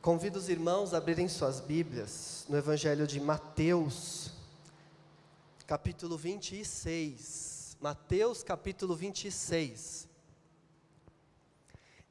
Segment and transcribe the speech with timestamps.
[0.00, 4.30] Convido os irmãos a abrirem suas Bíblias no Evangelho de Mateus,
[5.66, 7.76] capítulo 26.
[7.80, 10.08] Mateus, capítulo 26.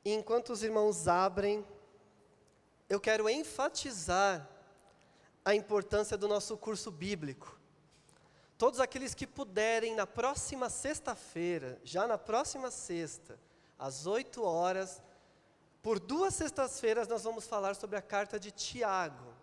[0.04, 1.66] E enquanto os irmãos abrem,
[2.90, 4.50] eu quero enfatizar
[5.46, 7.58] a importância do nosso curso bíblico.
[8.58, 13.40] Todos aqueles que puderem, na próxima sexta-feira, já na próxima sexta,
[13.80, 15.02] às 8 horas,
[15.82, 19.34] por duas sextas-feiras nós vamos falar sobre a carta de Tiago,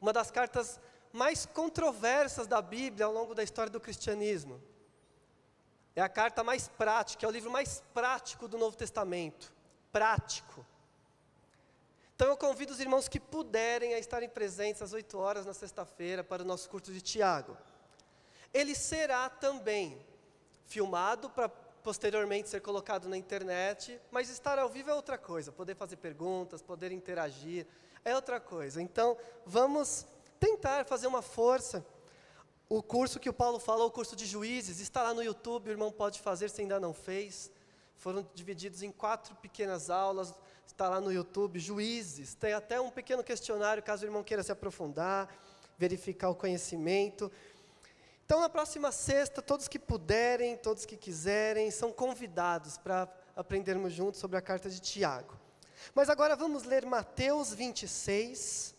[0.00, 0.80] uma das cartas
[1.12, 4.60] mais controversas da Bíblia ao longo da história do cristianismo.
[5.94, 9.52] É a carta mais prática, é o livro mais prático do Novo Testamento.
[9.92, 10.64] Prático.
[12.16, 16.24] Então eu convido os irmãos que puderem a estarem presentes às 8 horas na sexta-feira
[16.24, 17.58] para o nosso curso de Tiago.
[18.54, 20.00] Ele será também
[20.64, 21.48] filmado para
[21.82, 26.62] posteriormente ser colocado na internet, mas estar ao vivo é outra coisa, poder fazer perguntas,
[26.62, 27.66] poder interagir,
[28.04, 28.80] é outra coisa.
[28.80, 30.06] Então, vamos
[30.38, 31.84] tentar fazer uma força.
[32.68, 35.70] O curso que o Paulo falou, o curso de juízes, está lá no YouTube, o
[35.70, 37.50] irmão pode fazer se ainda não fez.
[37.96, 40.34] Foram divididos em quatro pequenas aulas,
[40.66, 42.34] está lá no YouTube, juízes.
[42.34, 45.28] Tem até um pequeno questionário, caso o irmão queira se aprofundar,
[45.78, 47.30] verificar o conhecimento.
[48.24, 54.20] Então, na próxima sexta, todos que puderem, todos que quiserem, são convidados para aprendermos juntos
[54.20, 55.36] sobre a carta de Tiago.
[55.94, 58.74] Mas agora vamos ler Mateus 26,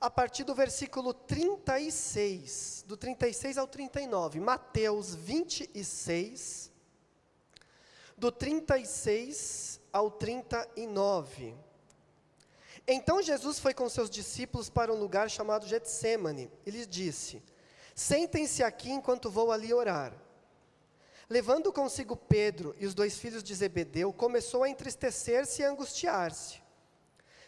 [0.00, 4.40] a partir do versículo 36, do 36 ao 39.
[4.40, 6.70] Mateus 26,
[8.16, 11.54] do 36 ao 39.
[12.86, 17.42] Então Jesus foi com seus discípulos para um lugar chamado Getsemane e lhes disse:
[17.94, 20.14] Sentem-se aqui enquanto vou ali orar.
[21.28, 26.60] Levando consigo Pedro e os dois filhos de Zebedeu, começou a entristecer-se e angustiar-se.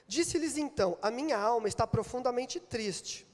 [0.06, 3.26] Disse-lhes então: A minha alma está profundamente triste,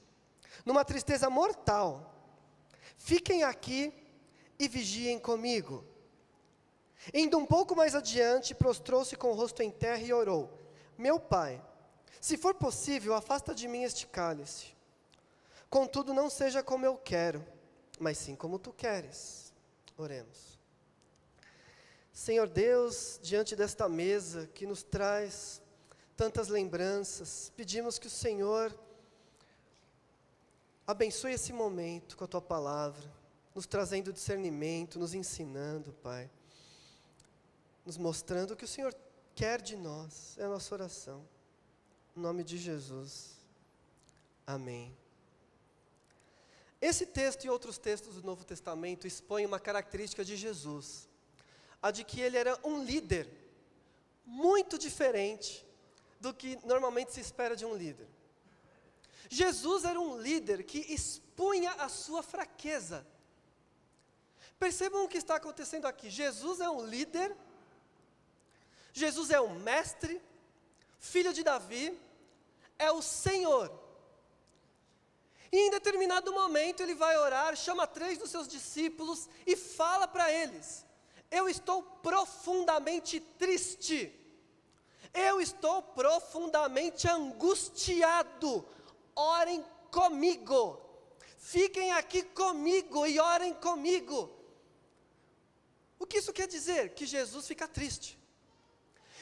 [0.65, 2.13] numa tristeza mortal.
[2.97, 3.93] Fiquem aqui
[4.59, 5.85] e vigiem comigo.
[7.13, 10.49] Indo um pouco mais adiante, prostrou-se com o rosto em terra e orou:
[10.97, 11.61] Meu pai,
[12.19, 14.75] se for possível, afasta de mim este cálice.
[15.71, 17.41] Contudo, não seja como eu quero,
[17.97, 19.53] mas sim como tu queres.
[19.97, 20.59] Oremos.
[22.11, 25.61] Senhor Deus, diante desta mesa que nos traz
[26.17, 28.77] tantas lembranças, pedimos que o Senhor
[30.85, 33.09] abençoe esse momento com a tua palavra,
[33.55, 36.29] nos trazendo discernimento, nos ensinando, Pai,
[37.85, 38.93] nos mostrando o que o Senhor
[39.33, 41.25] quer de nós, é a nossa oração.
[42.15, 43.37] Em nome de Jesus.
[44.45, 45.00] Amém.
[46.81, 51.07] Esse texto e outros textos do Novo Testamento expõem uma característica de Jesus,
[51.81, 53.29] a de que ele era um líder
[54.25, 55.65] muito diferente
[56.19, 58.07] do que normalmente se espera de um líder.
[59.29, 63.05] Jesus era um líder que expunha a sua fraqueza.
[64.59, 66.09] Percebam o que está acontecendo aqui.
[66.09, 67.35] Jesus é um líder,
[68.93, 70.21] Jesus é um mestre,
[70.99, 71.97] filho de Davi,
[72.77, 73.80] é o Senhor.
[75.51, 80.31] E em determinado momento ele vai orar, chama três dos seus discípulos e fala para
[80.31, 80.85] eles:
[81.29, 84.17] Eu estou profundamente triste,
[85.13, 88.65] eu estou profundamente angustiado,
[89.13, 90.79] orem comigo,
[91.37, 94.29] fiquem aqui comigo e orem comigo.
[95.99, 96.93] O que isso quer dizer?
[96.93, 98.17] Que Jesus fica triste,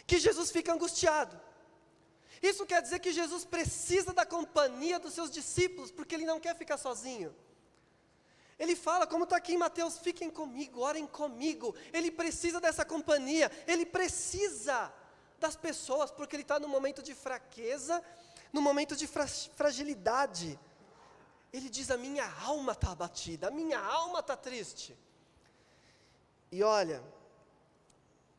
[0.05, 1.48] que Jesus fica angustiado.
[2.41, 6.55] Isso quer dizer que Jesus precisa da companhia dos seus discípulos, porque ele não quer
[6.55, 7.35] ficar sozinho.
[8.57, 11.73] Ele fala, como está aqui em Mateus: fiquem comigo, orem comigo.
[11.93, 14.93] Ele precisa dessa companhia, ele precisa
[15.39, 18.03] das pessoas, porque ele está no momento de fraqueza,
[18.51, 20.59] no momento de fra fragilidade.
[21.53, 24.97] Ele diz: a minha alma está abatida, a minha alma está triste.
[26.51, 27.01] E olha,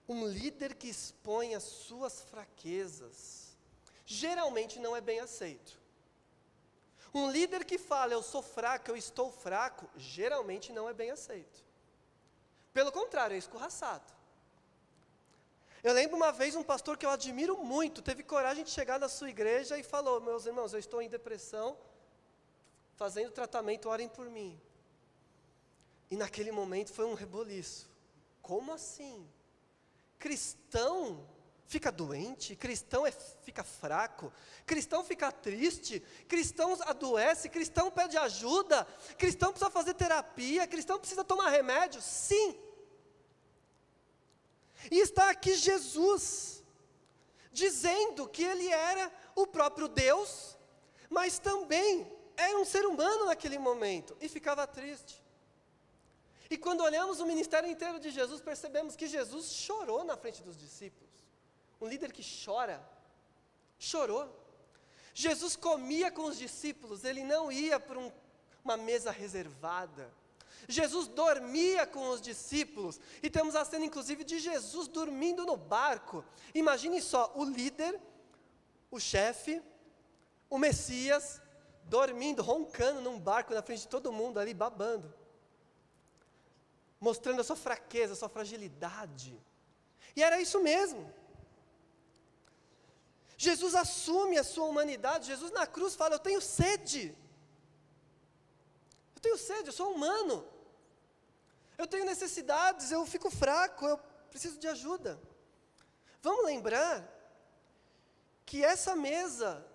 [0.09, 3.50] um líder que expõe as suas fraquezas,
[4.11, 5.79] geralmente não é bem aceito.
[7.15, 11.65] Um líder que fala, eu sou fraco, eu estou fraco, geralmente não é bem aceito.
[12.73, 14.13] Pelo contrário, é escorraçado.
[15.83, 19.09] Eu lembro uma vez um pastor que eu admiro muito, teve coragem de chegar na
[19.09, 21.79] sua igreja e falou: Meus irmãos, eu estou em depressão,
[22.97, 24.61] fazendo tratamento, orem por mim.
[26.11, 27.89] E naquele momento foi um reboliço.
[28.43, 29.27] Como assim?
[30.19, 31.27] Cristão
[31.71, 34.33] fica doente, cristão é, fica fraco,
[34.67, 38.85] cristão fica triste, cristão adoece, cristão pede ajuda,
[39.17, 42.59] cristão precisa fazer terapia, cristão precisa tomar remédio, sim.
[44.91, 46.65] E está aqui Jesus.
[47.53, 50.59] dizendo que ele era o próprio Deus,
[51.09, 55.23] mas também era um ser humano naquele momento, e ficava triste.
[56.49, 60.59] E quando olhamos o ministério inteiro de Jesus, percebemos que Jesus chorou na frente dos
[60.59, 61.10] discípulos.
[61.81, 62.83] Um líder que chora,
[63.79, 64.29] chorou.
[65.15, 68.13] Jesus comia com os discípulos, ele não ia para um,
[68.65, 70.13] uma mesa reservada.
[70.69, 76.25] Jesus dormia com os discípulos, e temos a cena inclusive de Jesus dormindo no barco.
[76.55, 78.01] Imagine só, o líder,
[78.91, 79.61] o chefe,
[80.49, 81.41] o Messias,
[81.85, 85.13] dormindo, roncando num barco na frente de todo mundo ali, babando
[87.01, 89.41] mostrando a sua fraqueza, a sua fragilidade.
[90.15, 91.13] E era isso mesmo.
[93.47, 95.29] Jesus assume a sua humanidade.
[95.29, 97.17] Jesus na cruz fala: Eu tenho sede.
[99.15, 100.47] Eu tenho sede, eu sou humano.
[101.79, 103.97] Eu tenho necessidades, eu fico fraco, eu
[104.29, 105.19] preciso de ajuda.
[106.21, 107.03] Vamos lembrar
[108.45, 109.67] que essa mesa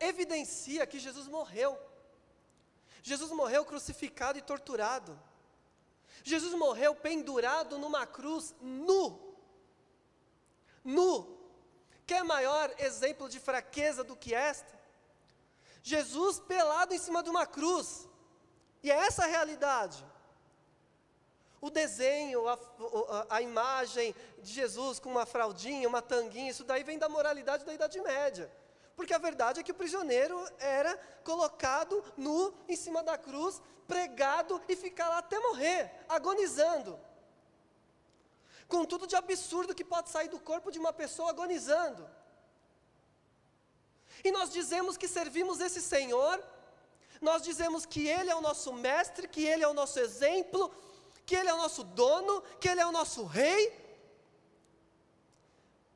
[0.00, 1.78] evidencia que Jesus morreu.
[3.04, 5.16] Jesus morreu crucificado e torturado.
[6.24, 9.36] Jesus morreu pendurado numa cruz nu.
[10.82, 11.41] Nu.
[12.06, 14.80] Quer maior exemplo de fraqueza do que esta?
[15.82, 18.08] Jesus pelado em cima de uma cruz.
[18.82, 20.04] E é essa a realidade.
[21.60, 22.58] O desenho, a,
[23.30, 27.72] a, imagem de Jesus com uma fraldinha, uma tanguinha, isso daí vem da moralidade da
[27.72, 28.50] Idade Média.
[28.96, 34.60] Porque a verdade é que o prisioneiro era colocado nu em cima da cruz, pregado
[34.68, 36.98] e ficar lá até morrer, agonizando.
[38.72, 42.02] Com tudo de absurdo que pode sair do corpo de uma pessoa agonizando.
[44.26, 46.36] E nós dizemos que servimos esse Senhor,
[47.28, 50.62] nós dizemos que Ele é o nosso mestre, que Ele é o nosso exemplo,
[51.26, 53.62] que Ele é o nosso dono, que Ele é o nosso rei,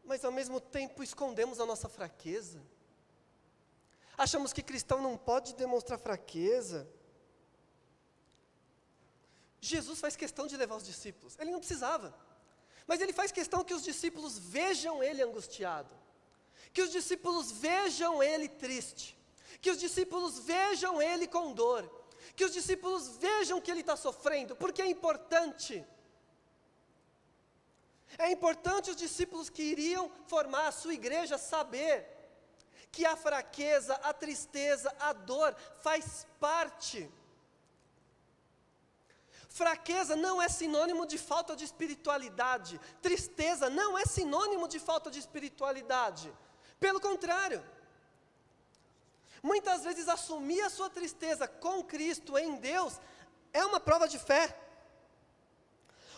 [0.05, 2.61] mas ao mesmo tempo escondemos a nossa fraqueza.
[4.17, 6.89] Achamos que cristão não pode demonstrar fraqueza.
[9.61, 11.37] Jesus faz questão de levar os discípulos.
[11.39, 12.26] Ele não precisava.
[12.87, 15.93] Mas ele faz questão que os discípulos vejam ele angustiado.
[16.73, 19.19] Que os discípulos vejam ele triste.
[19.61, 21.91] Que os discípulos vejam ele com dor.
[22.37, 25.85] Que os discípulos vejam que ele está sofrendo, porque é importante.
[28.19, 32.07] É importante os discípulos que iriam formar a sua igreja saber
[32.93, 37.11] que a fraqueza, a tristeza, a dor faz parte.
[39.59, 45.19] Fraqueza não é sinônimo de falta de espiritualidade, tristeza não é sinônimo de falta de
[45.19, 46.31] espiritualidade.
[46.79, 47.65] Pelo contrário,
[49.43, 53.01] muitas vezes assumir a sua tristeza com Cristo em Deus
[53.51, 54.45] é uma prova de fé.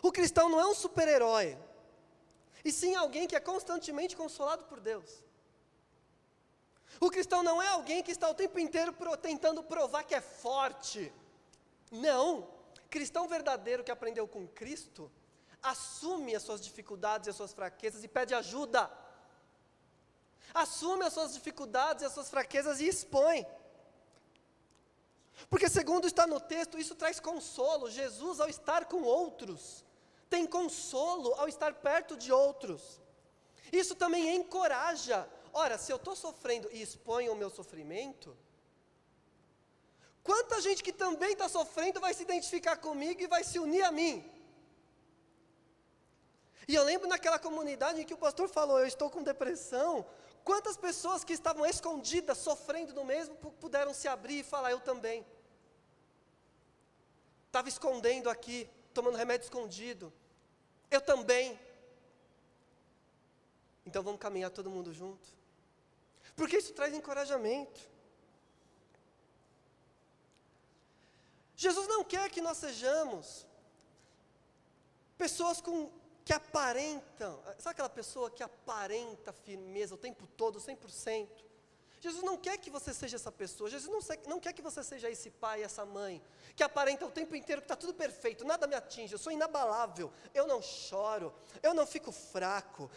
[0.03, 1.57] O cristão não é um super-herói,
[2.65, 5.23] e sim alguém que é constantemente consolado por Deus.
[7.01, 10.21] O cristão não é alguém que está o tempo inteiro pro, tentando provar que é
[10.21, 11.13] forte.
[11.93, 12.58] Não.
[12.91, 15.11] Cristão verdadeiro que aprendeu com Cristo,
[15.63, 18.91] assume as suas dificuldades e as suas fraquezas e pede ajuda.
[20.55, 23.47] Assume as suas dificuldades e as suas fraquezas e expõe.
[25.51, 27.91] Porque, segundo está no texto, isso traz consolo.
[27.91, 29.85] Jesus, ao estar com outros,
[30.29, 33.01] tem consolo ao estar perto de outros.
[33.71, 38.37] Isso também encoraja Ora, se eu estou sofrendo e exponho o meu sofrimento,
[40.29, 43.93] quanta gente que também está sofrendo vai se identificar comigo e vai se unir a
[43.99, 44.15] mim?
[46.71, 50.05] E eu lembro naquela comunidade em que o pastor falou: Eu estou com depressão.
[50.45, 55.27] Quantas pessoas que estavam escondidas, sofrendo no mesmo, puderam se abrir e falar: Eu também.
[57.47, 60.13] Estava escondendo aqui, tomando remédio escondido.
[60.91, 61.59] Eu também.
[63.87, 65.27] Então vamos caminhar todo mundo junto.
[66.37, 67.81] Porque isso traz encorajamento.
[71.59, 73.45] Jesus não quer que nós sejamos
[75.17, 75.91] pessoas com,
[76.25, 81.29] que aparentam, sabe aquela pessoa que aparenta firmeza o tempo todo, 100%?
[82.01, 85.11] Jesus não quer que você seja essa pessoa, Jesus não, não quer que você seja
[85.11, 86.23] esse pai, essa mãe,
[86.55, 90.13] que aparenta o tempo inteiro que está tudo perfeito, nada me atinge, eu sou inabalável,
[90.33, 92.89] eu não choro, eu não fico fraco.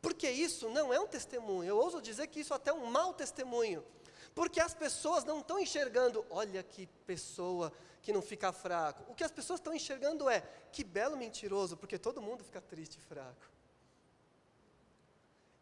[0.00, 1.68] Porque isso não é um testemunho.
[1.68, 3.84] Eu ouso dizer que isso é até um mau testemunho.
[4.34, 7.72] Porque as pessoas não estão enxergando, olha que pessoa
[8.02, 9.04] que não fica fraco.
[9.10, 12.96] O que as pessoas estão enxergando é, que belo mentiroso, porque todo mundo fica triste
[12.96, 13.50] e fraco.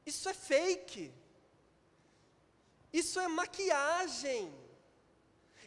[0.06, 1.12] Isso é fake.
[2.92, 4.52] Isso é maquiagem.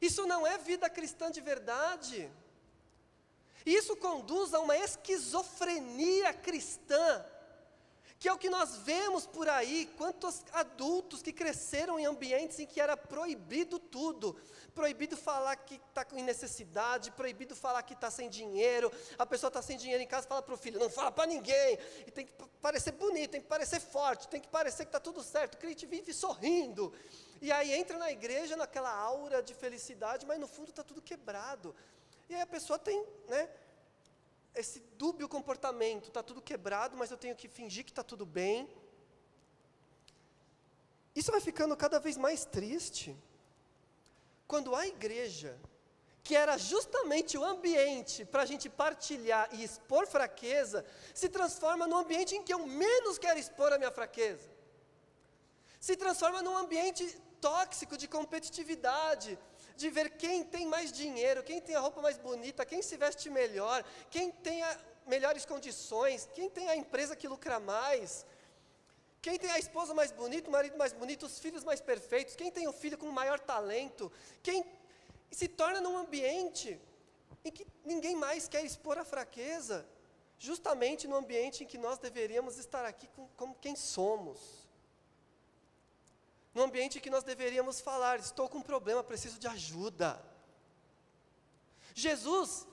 [0.01, 2.29] Isso não é vida cristã de verdade.
[3.65, 7.25] Isso conduz a uma esquizofrenia cristã
[8.23, 12.65] que é o que nós vemos por aí, quantos adultos que cresceram em ambientes em
[12.65, 14.39] que era proibido tudo,
[14.73, 18.89] proibido falar que está com necessidade, proibido falar que está sem dinheiro,
[19.19, 21.77] a pessoa está sem dinheiro em casa, fala para o filho, não fala para ninguém,
[22.07, 25.21] e tem que parecer bonito, tem que parecer forte, tem que parecer que está tudo
[25.21, 26.93] certo, o crente vive sorrindo,
[27.41, 31.75] e aí entra na igreja naquela aura de felicidade, mas no fundo está tudo quebrado,
[32.29, 33.49] e aí a pessoa tem, né,
[34.55, 38.69] esse dúbio comportamento, está tudo quebrado, mas eu tenho que fingir que está tudo bem.
[41.15, 43.15] Isso vai ficando cada vez mais triste.
[44.47, 45.57] Quando a igreja,
[46.23, 51.97] que era justamente o ambiente para a gente partilhar e expor fraqueza, se transforma num
[51.97, 54.49] ambiente em que eu menos quero expor a minha fraqueza.
[55.79, 57.05] Se transforma num ambiente
[57.41, 59.37] tóxico de competitividade,
[59.75, 63.29] de ver quem tem mais dinheiro, quem tem a roupa mais bonita, quem se veste
[63.29, 64.61] melhor, quem tem
[65.05, 68.25] melhores condições, quem tem a empresa que lucra mais,
[69.21, 72.51] quem tem a esposa mais bonita, o marido mais bonito, os filhos mais perfeitos, quem
[72.51, 74.11] tem o filho com maior talento,
[74.41, 74.65] quem
[75.31, 76.79] se torna num ambiente
[77.43, 79.85] em que ninguém mais quer expor a fraqueza,
[80.37, 84.62] justamente no ambiente em que nós deveríamos estar aqui com, como quem somos
[86.53, 90.23] no ambiente que nós deveríamos falar: estou com um problema, preciso de ajuda.
[91.93, 92.67] Jesus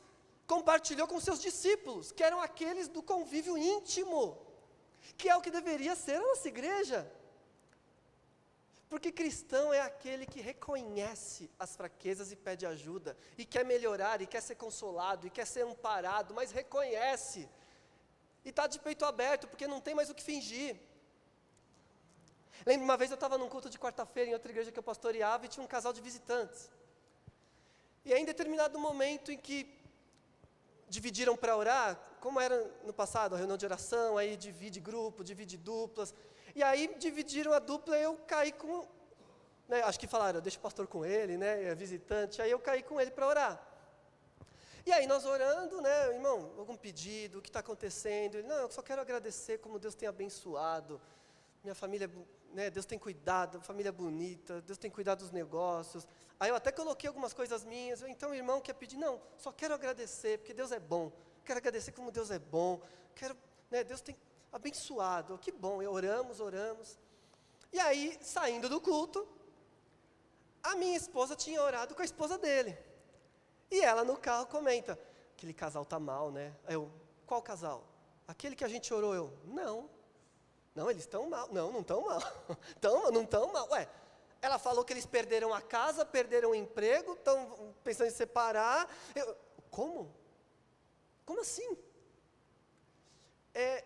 [0.47, 4.37] compartilhou com seus discípulos, que eram aqueles do convívio íntimo,
[5.17, 7.11] que é o que deveria ser a nossa igreja.
[8.89, 14.27] Porque cristão é aquele que reconhece as fraquezas e pede ajuda, e quer melhorar, e
[14.27, 17.49] quer ser consolado, e quer ser amparado, mas reconhece,
[18.45, 20.77] e está de peito aberto, porque não tem mais o que fingir.
[22.67, 25.47] Lembro uma vez eu estava num culto de quarta-feira em outra igreja que eu pastoreava
[25.47, 26.71] e tinha um casal de visitantes.
[28.05, 29.79] E aí, em determinado momento em que
[30.89, 35.57] dividiram para orar, como era no passado, a reunião de oração, aí divide grupo, divide
[35.57, 36.15] duplas.
[36.55, 38.87] E aí dividiram a dupla e eu caí com.
[39.69, 41.65] Né, acho que falaram, deixa o pastor com ele, né?
[41.65, 42.43] É visitante.
[42.43, 43.67] Aí eu caí com ele para orar.
[44.85, 48.37] E aí nós orando, né, irmão, algum pedido, o que está acontecendo?
[48.37, 51.01] Ele, não, eu só quero agradecer como Deus tem abençoado.
[51.63, 52.11] Minha família
[52.53, 56.07] né, Deus tem cuidado, família bonita, Deus tem cuidado dos negócios.
[56.39, 59.75] Aí eu até coloquei algumas coisas minhas, então o irmão quer pedir, não, só quero
[59.75, 61.13] agradecer, porque Deus é bom.
[61.45, 62.81] Quero agradecer como Deus é bom.
[63.15, 63.37] Quero,
[63.71, 64.17] né, Deus tem
[64.53, 65.39] abençoado.
[65.39, 66.99] Que bom, oramos, oramos.
[67.73, 69.27] E aí, saindo do culto,
[70.63, 72.77] a minha esposa tinha orado com a esposa dele.
[73.71, 74.99] E ela no carro comenta:
[75.37, 76.55] aquele casal tá mal, né?
[76.69, 76.91] Eu,
[77.27, 77.87] qual casal?
[78.27, 79.89] Aquele que a gente orou, eu, não.
[80.75, 81.49] Não, eles estão mal.
[81.53, 82.21] Não, não estão mal.
[82.81, 83.69] Tão, não estão mal.
[83.71, 83.89] Ué,
[84.43, 88.89] ela falou que eles perderam a casa, perderam o emprego, estão pensando em separar.
[89.15, 89.37] Eu,
[89.71, 90.15] como?
[91.27, 91.77] Como assim?
[93.55, 93.85] É,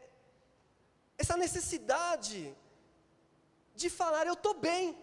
[1.18, 2.54] essa necessidade
[3.74, 4.96] de falar, eu estou bem,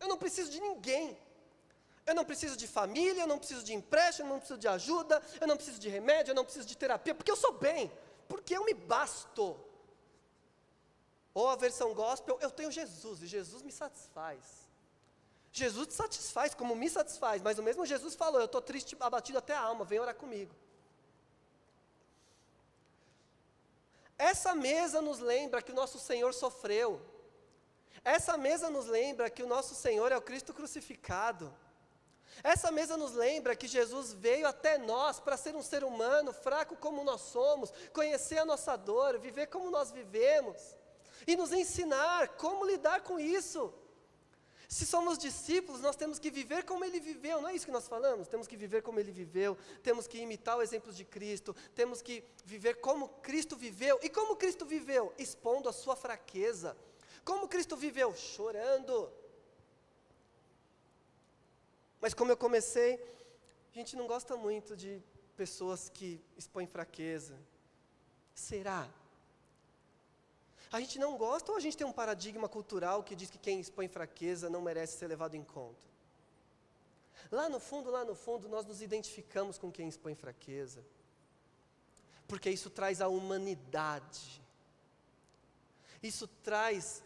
[0.00, 1.18] eu não preciso de ninguém.
[2.06, 5.20] Eu não preciso de família, eu não preciso de empréstimo, eu não preciso de ajuda,
[5.40, 7.90] eu não preciso de remédio, eu não preciso de terapia, porque eu sou bem,
[8.28, 9.58] porque eu me basto.
[11.36, 14.42] Ou a versão gospel, eu tenho Jesus e Jesus me satisfaz.
[15.52, 19.36] Jesus te satisfaz como me satisfaz, mas o mesmo Jesus falou: Eu estou triste, abatido
[19.36, 20.54] até a alma, vem orar comigo.
[24.16, 27.02] Essa mesa nos lembra que o nosso Senhor sofreu.
[28.02, 31.54] Essa mesa nos lembra que o nosso Senhor é o Cristo crucificado.
[32.42, 36.76] Essa mesa nos lembra que Jesus veio até nós para ser um ser humano fraco
[36.76, 40.74] como nós somos, conhecer a nossa dor, viver como nós vivemos
[41.26, 43.72] e nos ensinar como lidar com isso.
[44.68, 47.86] Se somos discípulos, nós temos que viver como ele viveu, não é isso que nós
[47.86, 48.26] falamos?
[48.26, 52.24] Temos que viver como ele viveu, temos que imitar o exemplo de Cristo, temos que
[52.44, 53.98] viver como Cristo viveu.
[54.02, 55.14] E como Cristo viveu?
[55.16, 56.76] Expondo a sua fraqueza.
[57.24, 58.14] Como Cristo viveu?
[58.14, 59.12] Chorando.
[62.00, 62.94] Mas como eu comecei,
[63.72, 65.00] a gente não gosta muito de
[65.36, 67.38] pessoas que expõem fraqueza.
[68.34, 68.88] Será?
[70.70, 73.60] A gente não gosta ou a gente tem um paradigma cultural que diz que quem
[73.60, 75.86] expõe fraqueza não merece ser levado em conta?
[77.30, 80.84] Lá no fundo, lá no fundo, nós nos identificamos com quem expõe fraqueza,
[82.28, 84.42] porque isso traz a humanidade,
[86.02, 87.02] isso traz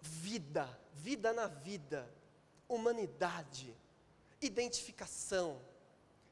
[0.00, 2.10] vida, vida na vida,
[2.68, 3.74] humanidade,
[4.40, 5.60] identificação,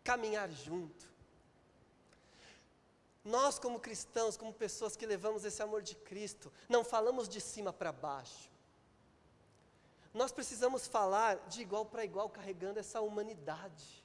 [0.02, 1.13] caminhar junto.
[3.24, 7.72] Nós, como cristãos, como pessoas que levamos esse amor de Cristo, não falamos de cima
[7.72, 8.50] para baixo.
[10.12, 14.04] Nós precisamos falar de igual para igual, carregando essa humanidade.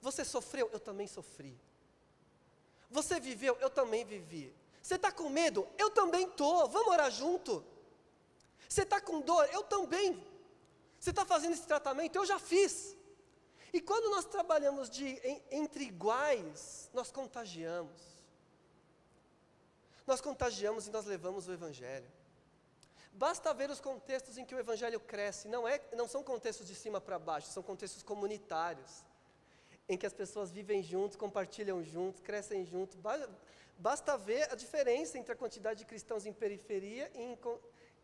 [0.00, 1.58] Você sofreu, eu também sofri.
[2.90, 4.54] Você viveu, eu também vivi.
[4.80, 5.66] Você está com medo?
[5.76, 6.68] Eu também estou.
[6.68, 7.64] Vamos orar junto.
[8.68, 9.48] Você está com dor?
[9.52, 10.22] Eu também.
[11.00, 12.16] Você está fazendo esse tratamento?
[12.16, 12.96] Eu já fiz.
[13.74, 18.00] E quando nós trabalhamos de, em, entre iguais, nós contagiamos.
[20.06, 22.08] Nós contagiamos e nós levamos o Evangelho.
[23.12, 25.48] Basta ver os contextos em que o Evangelho cresce.
[25.48, 29.04] Não, é, não são contextos de cima para baixo, são contextos comunitários.
[29.88, 32.96] Em que as pessoas vivem juntos, compartilham juntos, crescem juntos.
[33.76, 37.38] Basta ver a diferença entre a quantidade de cristãos em periferia e em,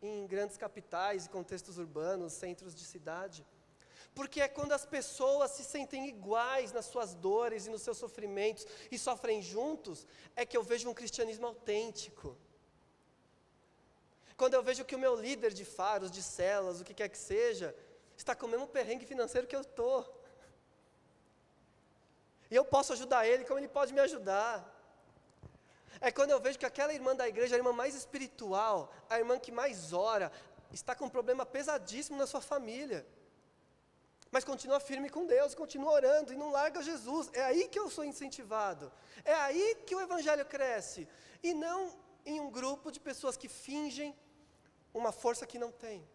[0.01, 3.45] em grandes capitais e contextos urbanos, centros de cidade.
[4.13, 8.67] Porque é quando as pessoas se sentem iguais nas suas dores e nos seus sofrimentos
[8.91, 12.37] e sofrem juntos, é que eu vejo um cristianismo autêntico.
[14.35, 17.17] Quando eu vejo que o meu líder de faros, de celas, o que quer que
[17.17, 17.75] seja,
[18.17, 19.99] está com o mesmo perrengue financeiro que eu estou.
[22.49, 24.53] E eu posso ajudar ele como ele pode me ajudar.
[26.01, 29.39] É quando eu vejo que aquela irmã da igreja, a irmã mais espiritual, a irmã
[29.39, 30.31] que mais ora,
[30.71, 33.05] está com um problema pesadíssimo na sua família.
[34.31, 37.29] Mas continua firme com Deus, continua orando e não larga Jesus.
[37.33, 38.91] É aí que eu sou incentivado.
[39.25, 41.07] É aí que o evangelho cresce.
[41.43, 41.79] E não
[42.25, 44.15] em um grupo de pessoas que fingem
[44.93, 46.07] uma força que não tem.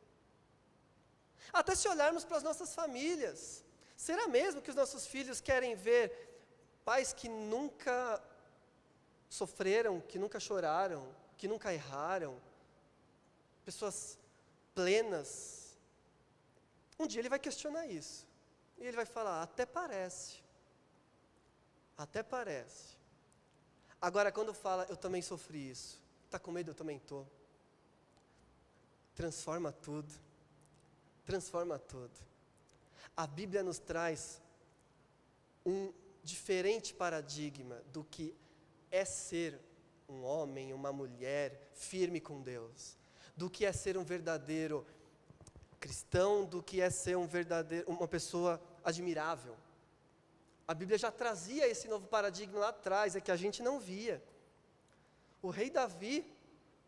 [1.52, 3.64] Até se olharmos para as nossas famílias,
[3.96, 6.04] será mesmo que os nossos filhos querem ver
[6.84, 8.22] pais que nunca
[9.28, 11.06] sofreram, que nunca choraram,
[11.36, 12.40] que nunca erraram,
[13.64, 14.18] pessoas
[14.74, 15.65] plenas.
[16.98, 18.26] Um dia ele vai questionar isso.
[18.78, 20.42] E ele vai falar: até parece.
[21.96, 22.96] Até parece.
[24.00, 26.00] Agora, quando fala, eu também sofri isso.
[26.26, 26.70] Está com medo?
[26.70, 27.26] Eu também estou.
[29.14, 30.12] Transforma tudo.
[31.24, 32.14] Transforma tudo.
[33.16, 34.42] A Bíblia nos traz
[35.64, 38.34] um diferente paradigma do que
[38.90, 39.58] é ser
[40.08, 42.96] um homem, uma mulher firme com Deus,
[43.36, 44.86] do que é ser um verdadeiro
[45.86, 49.56] cristão, do que é ser um verdadeiro, uma pessoa admirável.
[50.66, 54.20] A Bíblia já trazia esse novo paradigma lá atrás, é que a gente não via.
[55.40, 56.16] O rei Davi,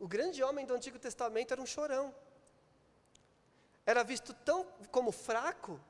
[0.00, 2.12] o grande homem do Antigo Testamento, era um chorão.
[3.86, 5.80] Era visto tão como fraco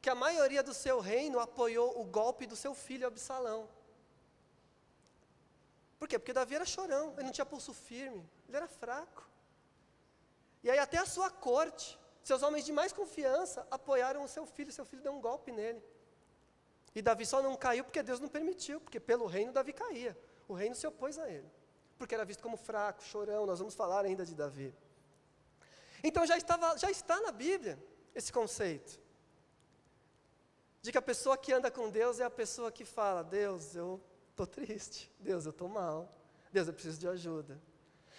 [0.00, 3.68] que a maioria do seu reino apoiou o golpe do seu filho Absalão.
[5.98, 6.16] Por quê?
[6.16, 9.28] Porque Davi era chorão, ele não tinha pulso firme, ele era fraco.
[10.62, 14.72] E aí até a sua corte, seus homens de mais confiança apoiaram o seu filho,
[14.72, 15.82] seu filho deu um golpe nele.
[16.94, 20.16] E Davi só não caiu porque Deus não permitiu, porque pelo reino Davi caía.
[20.46, 21.50] O reino se opôs a ele,
[21.98, 24.74] porque era visto como fraco, chorão, nós vamos falar ainda de Davi.
[26.04, 27.82] Então já, estava, já está na Bíblia
[28.14, 29.00] esse conceito.
[30.82, 34.00] De que a pessoa que anda com Deus é a pessoa que fala: Deus, eu
[34.30, 35.10] estou triste.
[35.18, 36.12] Deus, eu estou mal.
[36.52, 37.60] Deus, eu preciso de ajuda.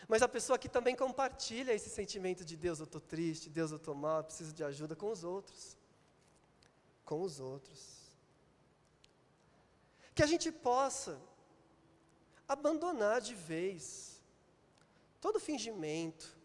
[0.08, 3.78] Mas a pessoa que também compartilha esse sentimento de Deus, eu estou triste, Deus, eu
[3.78, 5.78] estou mal, eu preciso de ajuda com os outros.
[7.06, 8.04] Com os outros.
[10.14, 11.20] Que a gente possa
[12.48, 14.22] abandonar de vez
[15.22, 16.38] todo fingimento,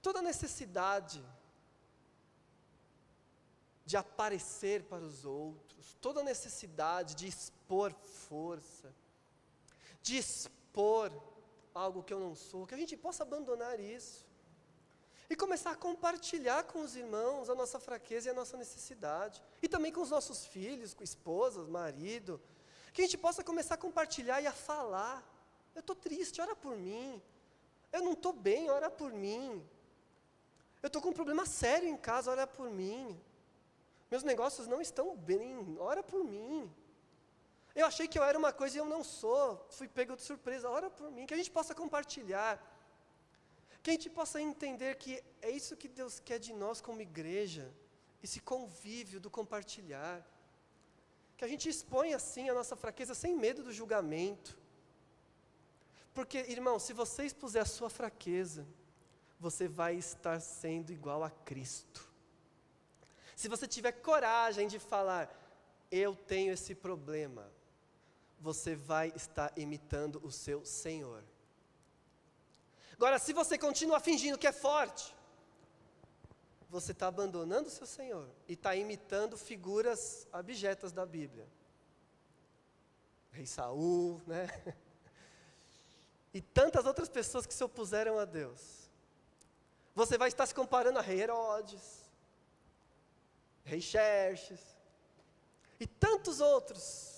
[0.00, 1.22] toda necessidade
[3.84, 8.94] de aparecer para os outros, toda necessidade de expor força,
[10.02, 11.12] de expor
[11.76, 14.26] algo que eu não sou, que a gente possa abandonar isso
[15.28, 19.68] e começar a compartilhar com os irmãos a nossa fraqueza e a nossa necessidade, e
[19.68, 22.40] também com os nossos filhos, com esposas, marido,
[22.92, 25.22] que a gente possa começar a compartilhar e a falar.
[25.74, 27.20] Eu estou triste, ora por mim.
[27.92, 29.62] Eu não estou bem, ora por mim.
[30.82, 33.20] Eu estou com um problema sério em casa, ora por mim.
[34.10, 36.72] Meus negócios não estão bem, ora por mim.
[37.80, 39.44] Eu achei que eu era uma coisa e eu não sou.
[39.76, 41.26] Fui pego de surpresa, ora por mim.
[41.26, 42.52] Que a gente possa compartilhar.
[43.82, 47.66] Que a gente possa entender que é isso que Deus quer de nós como igreja.
[48.26, 50.26] Esse convívio do compartilhar.
[51.36, 54.58] Que a gente exponha assim a nossa fraqueza sem medo do julgamento.
[56.14, 58.66] Porque, irmão, se você expuser a sua fraqueza,
[59.38, 62.10] você vai estar sendo igual a Cristo.
[63.36, 65.30] Se você tiver coragem de falar,
[65.90, 67.52] eu tenho esse problema,
[68.46, 71.24] você vai estar imitando o seu Senhor.
[72.92, 75.12] Agora, se você continua fingindo que é forte,
[76.70, 81.44] você está abandonando o seu Senhor e está imitando figuras abjetas da Bíblia.
[83.32, 84.46] Rei Saul, né?
[86.32, 88.90] E tantas outras pessoas que se opuseram a Deus.
[89.94, 92.10] Você vai estar se comparando a Rei Herodes,
[93.64, 94.60] Rei Xerxes
[95.80, 97.15] e tantos outros.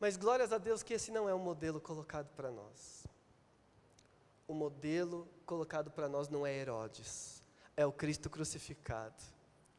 [0.00, 3.06] Mas glórias a Deus que esse não é o modelo colocado para nós.
[4.46, 7.42] o modelo colocado para nós não é Herodes,
[7.76, 9.22] é o Cristo crucificado,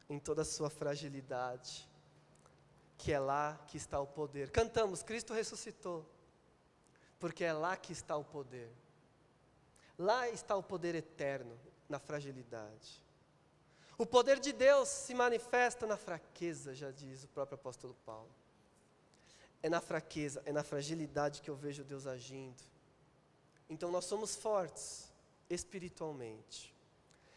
[0.08, 1.88] em toda a sua fragilidade,
[2.96, 4.50] que é lá que está o poder.
[4.50, 6.06] Cantamos, Cristo ressuscitou,
[7.18, 8.70] porque é lá que está o poder.
[9.98, 13.02] Lá está o poder eterno, na fragilidade.
[13.98, 18.30] O poder de Deus se manifesta na fraqueza, já diz o próprio apóstolo Paulo.
[19.62, 22.62] É na fraqueza, é na fragilidade que eu vejo Deus agindo.
[23.68, 25.08] Então nós somos fortes
[25.48, 26.74] espiritualmente.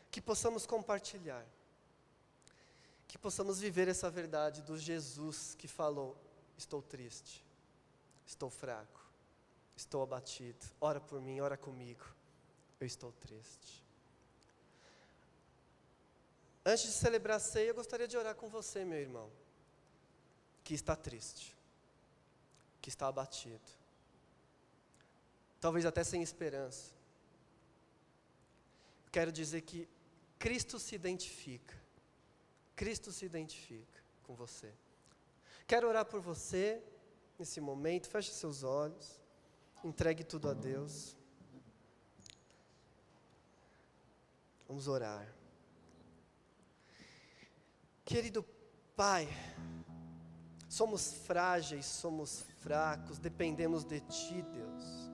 [0.09, 1.45] Que possamos compartilhar.
[3.07, 6.17] Que possamos viver essa verdade do Jesus que falou:
[6.57, 7.43] Estou triste,
[8.25, 9.01] estou fraco,
[9.75, 10.65] estou abatido.
[10.79, 12.05] Ora por mim, ora comigo.
[12.79, 13.83] Eu estou triste.
[16.65, 19.29] Antes de celebrar a ceia, eu gostaria de orar com você, meu irmão,
[20.63, 21.55] que está triste,
[22.83, 23.71] que está abatido,
[25.61, 26.91] talvez até sem esperança.
[29.09, 29.87] Quero dizer que
[30.37, 31.81] Cristo se identifica,
[32.75, 34.73] Cristo se identifica com você.
[35.65, 36.83] Quero orar por você
[37.39, 39.17] nesse momento, feche seus olhos,
[39.81, 41.15] entregue tudo a Deus.
[44.67, 45.33] Vamos orar.
[48.03, 48.43] Querido
[48.93, 49.29] Pai,
[50.73, 55.11] somos frágeis, somos fracos, dependemos de Ti, Deus.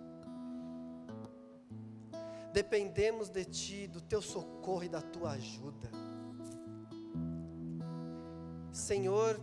[2.53, 5.91] Dependemos de Ti, do Teu socorro e da Tua ajuda.
[8.71, 9.37] Senhor,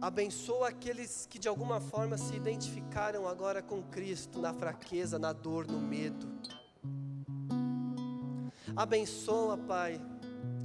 [0.00, 5.66] abençoa aqueles que de alguma forma se identificaram agora com Cristo, na fraqueza, na dor,
[5.66, 6.28] no medo.
[8.76, 10.00] Abençoa, Pai,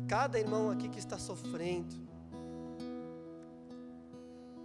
[0.07, 2.06] cada irmão aqui que está sofrendo.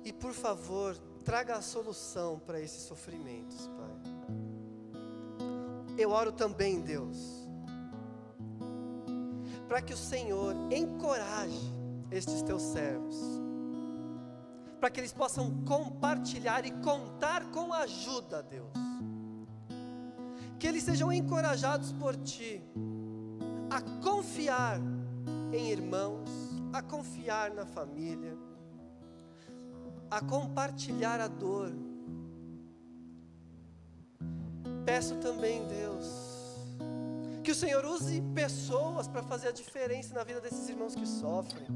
[0.04, 3.92] E por favor, traga a solução para esses sofrimentos, Pai.
[5.96, 7.46] Eu oro também, Deus,
[9.68, 11.72] para que o Senhor encoraje
[12.10, 13.16] estes teus servos,
[14.80, 18.72] para que eles possam compartilhar e contar com a ajuda, Deus.
[20.58, 22.62] Que eles sejam encorajados por Ti
[23.70, 24.80] a confiar
[25.52, 26.28] em irmãos,
[26.72, 28.36] a confiar na família,
[30.12, 31.72] a compartilhar a dor.
[34.84, 36.04] Peço também, Deus,
[37.42, 41.66] que o Senhor use pessoas para fazer a diferença na vida desses irmãos que sofrem.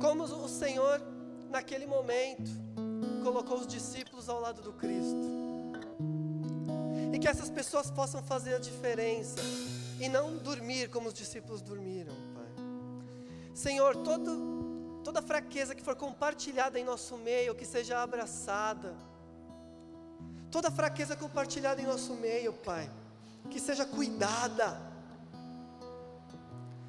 [0.00, 1.02] Como o Senhor,
[1.50, 2.48] naquele momento,
[3.24, 5.26] colocou os discípulos ao lado do Cristo.
[7.12, 9.40] E que essas pessoas possam fazer a diferença
[9.98, 12.64] e não dormir como os discípulos dormiram, Pai.
[13.52, 14.59] Senhor, todo,
[15.10, 18.94] toda fraqueza que for compartilhada em nosso meio, que seja abraçada.
[20.52, 22.88] Toda fraqueza compartilhada em nosso meio, Pai,
[23.50, 24.80] que seja cuidada.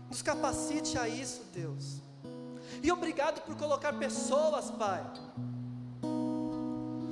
[0.07, 1.99] Nos capacite a isso, Deus.
[2.83, 5.03] E obrigado por colocar pessoas, Pai,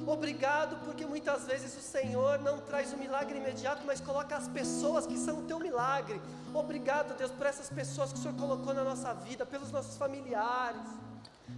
[0.09, 5.05] Obrigado, porque muitas vezes o Senhor não traz o milagre imediato, mas coloca as pessoas
[5.05, 6.19] que são o teu milagre.
[6.51, 10.81] Obrigado, Deus, por essas pessoas que o Senhor colocou na nossa vida, pelos nossos familiares,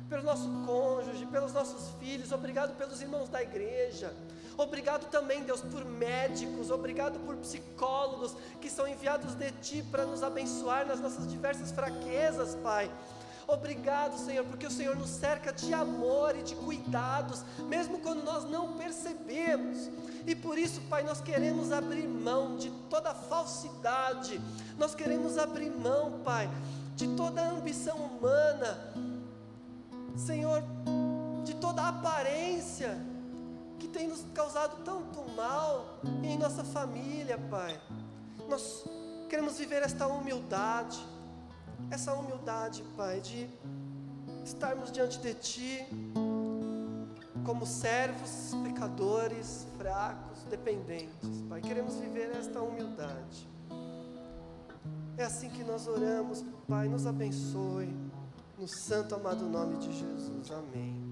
[0.09, 2.33] pelo nosso cônjuge, pelos nossos filhos.
[2.33, 4.13] Obrigado pelos irmãos da igreja.
[4.57, 10.23] Obrigado também, Deus, por médicos, obrigado por psicólogos que são enviados de Ti para nos
[10.23, 12.91] abençoar nas nossas diversas fraquezas, Pai.
[13.51, 18.49] Obrigado, Senhor, porque o Senhor nos cerca de amor e de cuidados, mesmo quando nós
[18.49, 19.89] não percebemos.
[20.25, 24.39] E por isso, Pai, nós queremos abrir mão de toda falsidade,
[24.77, 26.49] nós queremos abrir mão, Pai,
[26.95, 28.93] de toda ambição humana,
[30.15, 30.63] Senhor,
[31.43, 32.97] de toda aparência
[33.77, 37.81] que tem nos causado tanto mal em nossa família, Pai.
[38.47, 38.85] Nós
[39.27, 41.05] queremos viver esta humildade
[41.89, 43.49] essa humildade, Pai, de
[44.43, 45.87] estarmos diante de Ti
[47.43, 51.41] como servos, pecadores, fracos, dependentes.
[51.49, 53.49] Pai, queremos viver esta humildade.
[55.17, 57.93] É assim que nós oramos, Pai, nos abençoe,
[58.57, 60.51] no santo amado nome de Jesus.
[60.51, 61.10] Amém.